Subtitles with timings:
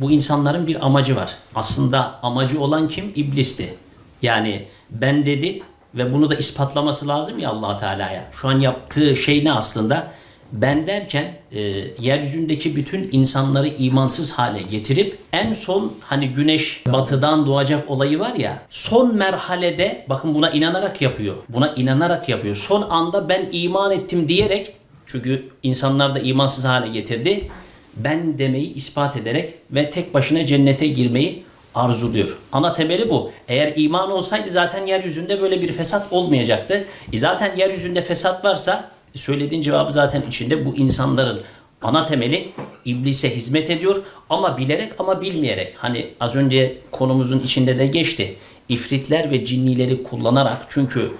[0.00, 1.36] bu insanların bir amacı var.
[1.54, 3.12] Aslında amacı olan kim?
[3.14, 3.74] İblisti.
[4.22, 5.62] Yani ben dedi
[5.94, 8.24] ve bunu da ispatlaması lazım ya allah Teala'ya.
[8.32, 10.12] Şu an yaptığı şey ne aslında?
[10.52, 11.60] Ben derken e,
[11.98, 18.62] yeryüzündeki bütün insanları imansız hale getirip en son hani güneş batıdan doğacak olayı var ya
[18.70, 21.36] son merhalede bakın buna inanarak yapıyor.
[21.48, 22.56] Buna inanarak yapıyor.
[22.56, 24.72] Son anda ben iman ettim diyerek
[25.06, 27.50] çünkü insanlar da imansız hale getirdi.
[27.96, 31.42] Ben demeyi ispat ederek ve tek başına cennete girmeyi
[31.74, 32.38] arzuluyor.
[32.52, 33.30] Ana temeli bu.
[33.48, 36.84] Eğer iman olsaydı zaten yeryüzünde böyle bir fesat olmayacaktı.
[37.12, 41.40] E zaten yeryüzünde fesat varsa söylediğin cevabı zaten içinde bu insanların
[41.82, 42.52] ana temeli
[42.84, 45.74] iblise hizmet ediyor ama bilerek ama bilmeyerek.
[45.76, 48.36] Hani az önce konumuzun içinde de geçti.
[48.68, 51.10] İfritler ve cinnileri kullanarak çünkü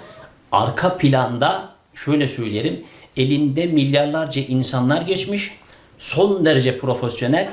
[0.53, 2.81] arka planda şöyle söylerim
[3.17, 5.53] elinde milyarlarca insanlar geçmiş
[6.01, 7.49] son derece profesyonel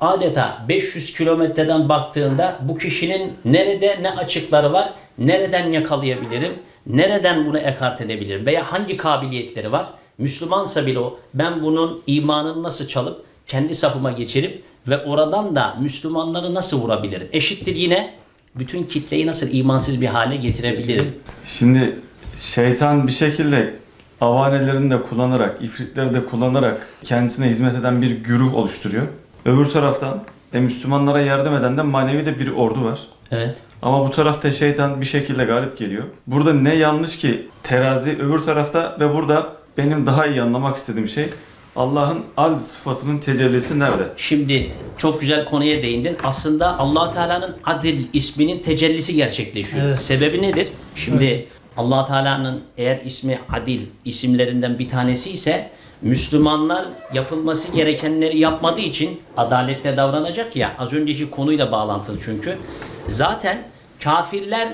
[0.00, 6.52] adeta 500 kilometreden baktığında bu kişinin nerede ne açıkları var, nereden yakalayabilirim,
[6.86, 9.86] nereden bunu ekart edebilirim veya hangi kabiliyetleri var.
[10.18, 16.54] Müslümansa bile o ben bunun imanını nasıl çalıp kendi safıma geçirip ve oradan da Müslümanları
[16.54, 17.28] nasıl vurabilirim?
[17.32, 18.14] Eşittir yine
[18.54, 21.14] bütün kitleyi nasıl imansız bir hale getirebilirim?
[21.44, 21.96] Şimdi
[22.36, 23.74] şeytan bir şekilde
[24.20, 29.06] avanelerini de kullanarak, ifritleri de kullanarak kendisine hizmet eden bir güruh oluşturuyor.
[29.44, 30.20] Öbür taraftan
[30.52, 33.00] e, Müslümanlara yardım eden de manevi de bir ordu var.
[33.32, 33.56] Evet.
[33.82, 36.04] Ama bu tarafta şeytan bir şekilde galip geliyor.
[36.26, 41.26] Burada ne yanlış ki terazi öbür tarafta ve burada benim daha iyi anlamak istediğim şey
[41.76, 44.02] Allah'ın al sıfatının tecellisi nerede?
[44.16, 46.16] Şimdi çok güzel konuya değindin.
[46.24, 49.86] Aslında allah Teala'nın adil isminin tecellisi gerçekleşiyor.
[49.86, 50.00] Evet.
[50.00, 50.68] Sebebi nedir?
[50.94, 55.70] Şimdi allah Teala'nın eğer ismi adil isimlerinden bir tanesi ise
[56.02, 62.58] Müslümanlar yapılması gerekenleri yapmadığı için adaletle davranacak ya az önceki konuyla bağlantılı çünkü.
[63.08, 63.62] Zaten
[64.04, 64.68] kafirler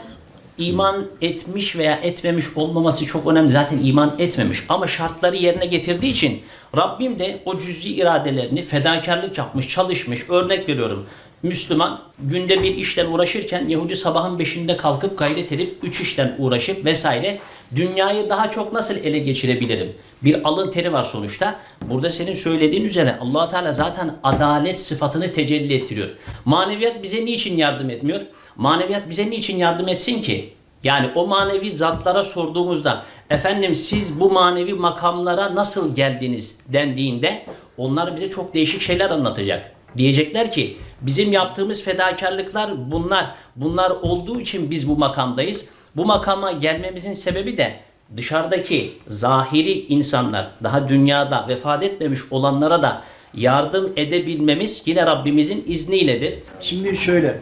[0.59, 3.49] iman etmiş veya etmemiş olmaması çok önemli.
[3.49, 6.43] Zaten iman etmemiş ama şartları yerine getirdiği için
[6.77, 10.31] Rabbim de o cüz'i iradelerini fedakarlık yapmış, çalışmış.
[10.31, 11.07] Örnek veriyorum.
[11.43, 17.39] Müslüman günde bir işle uğraşırken Yahudi sabahın beşinde kalkıp gayret edip üç işten uğraşıp vesaire
[17.77, 19.93] dünyayı daha çok nasıl ele geçirebilirim?
[20.23, 21.61] Bir alın teri var sonuçta.
[21.83, 26.09] Burada senin söylediğin üzere allah Teala zaten adalet sıfatını tecelli ettiriyor.
[26.45, 28.21] Maneviyat bize niçin yardım etmiyor?
[28.57, 30.53] Maneviyat bize niçin yardım etsin ki?
[30.85, 37.47] Yani o manevi zatlara sorduğumuzda efendim siz bu manevi makamlara nasıl geldiniz dendiğinde
[37.77, 39.80] onlar bize çok değişik şeyler anlatacak.
[39.97, 43.35] Diyecekler ki bizim yaptığımız fedakarlıklar bunlar.
[43.57, 45.69] Bunlar olduğu için biz bu makamdayız.
[45.97, 47.77] Bu makama gelmemizin sebebi de
[48.17, 53.03] dışarıdaki zahiri insanlar daha dünyada vefat etmemiş olanlara da
[53.35, 56.35] yardım edebilmemiz yine Rabbimizin izniyledir.
[56.61, 57.41] Şimdi şöyle.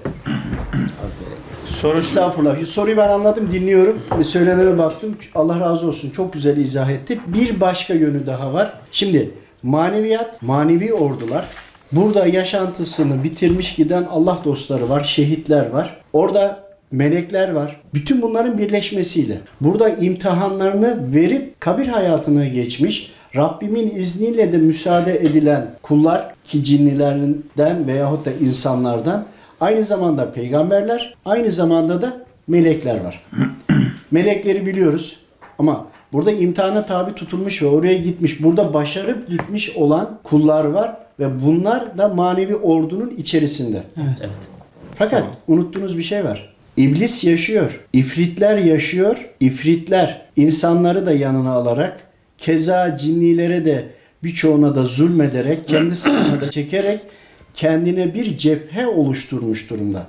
[1.67, 2.67] Soru Estağfurullah.
[2.67, 4.03] Soruyu ben anladım, dinliyorum.
[4.25, 5.17] Söylenene baktım.
[5.35, 6.11] Allah razı olsun.
[6.11, 7.21] Çok güzel izah etti.
[7.27, 8.73] Bir başka yönü daha var.
[8.93, 9.31] Şimdi
[9.63, 11.45] maneviyat, manevi ordular.
[11.93, 16.01] Burada yaşantısını bitirmiş giden Allah dostları var, şehitler var.
[16.13, 17.81] Orada melekler var.
[17.95, 26.35] Bütün bunların birleşmesiyle burada imtihanlarını verip kabir hayatına geçmiş Rabbimin izniyle de müsaade edilen kullar
[26.45, 29.27] ki cinnilerden veyahut da insanlardan
[29.61, 32.17] aynı zamanda peygamberler, aynı zamanda da
[32.49, 33.27] melekler var.
[34.11, 35.21] Melekleri biliyoruz
[35.59, 41.45] ama burada imtihana tabi tutulmuş ve oraya gitmiş, burada başarıp gitmiş olan kullar var ve
[41.45, 43.83] bunlar da manevi ordunun içerisinde.
[43.97, 44.29] Evet.
[44.95, 46.55] Fakat unuttuğunuz bir şey var.
[46.77, 47.85] İblis yaşıyor.
[47.93, 49.29] İfritler yaşıyor.
[49.41, 52.01] İfritler insanları da yanına alarak
[52.39, 53.85] keza cinnilere de
[54.25, 57.01] birçoğuna da zulmederek kendi sınırına da çekerek
[57.55, 60.07] kendine bir cephe oluşturmuş durumda.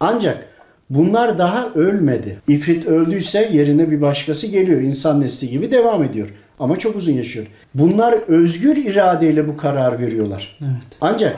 [0.00, 0.46] Ancak
[0.90, 2.38] bunlar daha ölmedi.
[2.48, 4.80] İfrit öldüyse yerine bir başkası geliyor.
[4.80, 6.28] İnsan nesli gibi devam ediyor.
[6.62, 7.46] Ama çok uzun yaşıyor.
[7.74, 10.58] Bunlar özgür iradeyle bu karar veriyorlar.
[11.00, 11.36] Ancak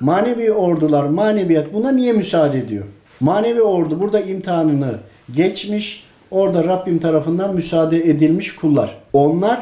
[0.00, 2.84] manevi ordular, maneviyat buna niye müsaade ediyor?
[3.20, 4.94] Manevi ordu burada imtihanını
[5.34, 8.98] geçmiş, orada Rabbim tarafından müsaade edilmiş kullar.
[9.12, 9.60] Onlar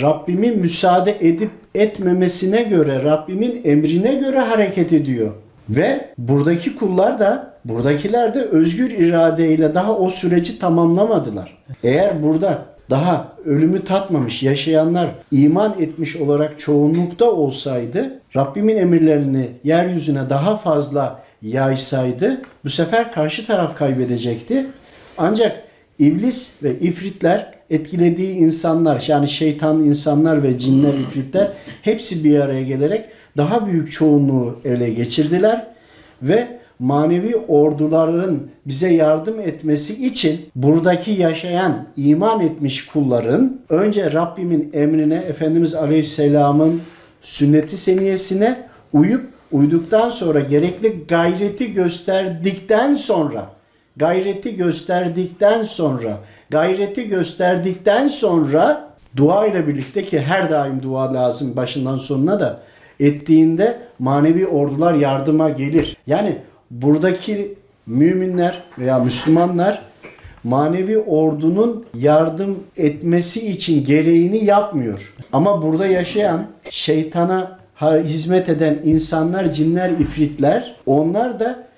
[0.00, 5.32] Rabbimin müsaade edip etmemesine göre, Rabbimin emrine göre hareket ediyor.
[5.68, 11.58] Ve buradaki kullar da, buradakiler de özgür iradeyle daha o süreci tamamlamadılar.
[11.82, 20.56] Eğer burada daha ölümü tatmamış yaşayanlar iman etmiş olarak çoğunlukta olsaydı, Rabbimin emirlerini yeryüzüne daha
[20.56, 24.66] fazla yaysaydı bu sefer karşı taraf kaybedecekti.
[25.18, 25.62] Ancak
[25.98, 31.52] iblis ve ifritler etkilediği insanlar yani şeytan insanlar ve cinler ifritler
[31.82, 33.04] hepsi bir araya gelerek
[33.36, 35.66] daha büyük çoğunluğu ele geçirdiler
[36.22, 45.14] ve manevi orduların bize yardım etmesi için buradaki yaşayan iman etmiş kulların önce Rabbimin emrine
[45.14, 46.80] Efendimiz Aleyhisselam'ın
[47.22, 53.50] sünneti seniyesine uyup uyduktan sonra gerekli gayreti gösterdikten sonra
[53.96, 56.18] gayreti gösterdikten sonra
[56.50, 62.60] gayreti gösterdikten sonra dua ile birlikte ki her daim dua lazım başından sonuna da
[63.00, 65.96] ettiğinde manevi ordular yardıma gelir.
[66.06, 66.38] Yani
[66.70, 67.54] buradaki
[67.86, 69.82] müminler veya Müslümanlar
[70.44, 75.14] manevi ordunun yardım etmesi için gereğini yapmıyor.
[75.32, 81.68] Ama burada yaşayan şeytana hizmet eden insanlar, cinler, ifritler onlar da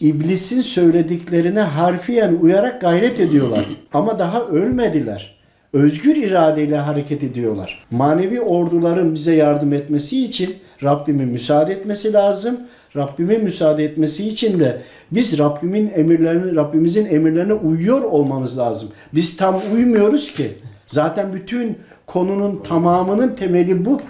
[0.00, 3.64] iblisin söylediklerine harfiyen uyarak gayret ediyorlar.
[3.92, 5.36] Ama daha ölmediler.
[5.72, 7.86] Özgür iradeyle hareket ediyorlar.
[7.90, 12.60] Manevi orduların bize yardım etmesi için Rabbimin müsaade etmesi lazım.
[12.96, 18.88] Rabbimin müsaade etmesi için de biz Rabbimin emirlerini, Rabbimizin emirlerine uyuyor olmamız lazım.
[19.14, 20.52] Biz tam uymuyoruz ki.
[20.86, 24.00] Zaten bütün konunun tamamının temeli bu.